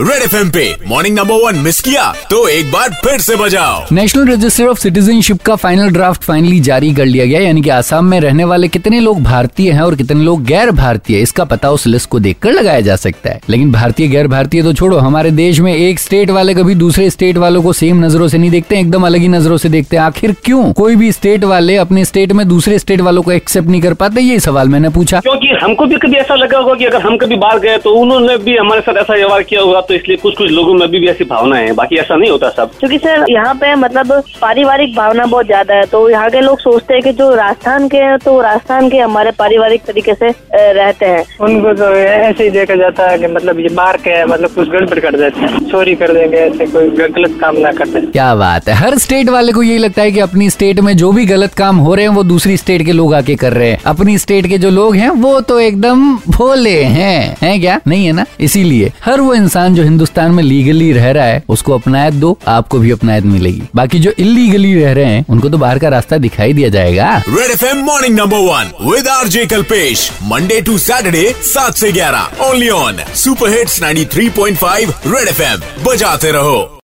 [0.00, 4.26] Red F पे morning number one miss किया तो एक बार फिर से बजाओ। नेशनल
[4.28, 8.18] रजिस्टर ऑफ़ सिटीजनशिप का फाइनल ड्राफ्ट फाइनली जारी कर लिया गया यानी कि आसाम में
[8.20, 12.08] रहने वाले कितने लोग भारतीय हैं और कितने लोग गैर भारतीय इसका पता उस लिस्ट
[12.10, 15.72] को देखकर लगाया जा सकता है। लेकिन भारतीय गैर भारतीय तो छोड़ो हमारे देश में
[15.74, 19.20] एक स्टेट वाले कभी दूसरे स्टेट वालों को सेम नज़रों से नहीं देखते एकदम अलग
[19.20, 20.72] ही नज़रों से देखते हैं। आखिर क्यों?
[20.72, 24.20] कोई भी स्टेट वाले अपने स्टेट में दूसरे स्टेट वालों को एक्सेप्ट नहीं कर पाते
[24.20, 27.36] ये सवाल मैंने पूछा। क्योंकि हमको भी कभी ऐसा लगा होगा कि अगर हम कभी
[27.36, 30.50] बाहर गए तो उन्होंने भी हमारे साथ ऐसा व्यवहार किया होगा तो इसलिए कुछ कुछ
[30.50, 33.54] लोगों में अभी भी ऐसी भावना है। बाकी ऐसा नहीं होता सब। क्योंकि सर यहाँ
[33.54, 37.34] पे मतलब पारिवारिक भावना बहुत ज़्यादा है तो यहाँ के लोग सोचते हैं कि जो
[37.34, 42.44] राजस्थान के हैं तो राजस्थान के हमारे पारिवारिक तरीके से रहते हैं। उनको तो ऐसे
[42.44, 45.58] ही देखा जाता है कि मतलब ये मार के मतलब कुछ गड़बड़ कर देते हैं।
[45.70, 49.52] चोरी कर देंगे ऐसे कोई गलत काम ना करते। क्या बात है। हर स्टेट वाले
[49.52, 52.12] को यही लगता है की अपनी स्टेट में जो भी गलत काम हो रहे हैं
[52.14, 55.10] वो दूसरी स्टेट के लोग आके कर रहे हैं। अपनी स्टेट के जो लोग हैं
[55.22, 57.80] वो तो एकदम भोले हैं। हैं क्या?
[57.86, 58.24] नहीं है ना?
[58.40, 62.78] इसीलिए हर वो इंसान जो हिंदुस्तान में लीगली रह रहा है, उसको अपनायत दो आपको
[62.78, 66.52] भी अपनायत मिलेगी। बाकी जो इलीगली रह रहे हैं, उनको तो बाहर का रास्ता दिखाई
[66.52, 71.34] दिया जाएगा। Red F M morning number one with R J Kalpesh Monday to Saturday
[71.42, 76.80] सात ऐसी ग्यारह only on superhits ninety three point five Red F M बजाते रहो।